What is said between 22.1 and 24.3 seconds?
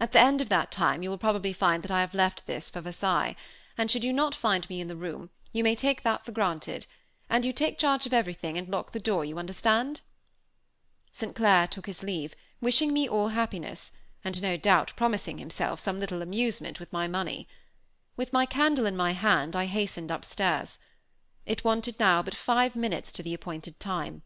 but five minutes to the appointed time.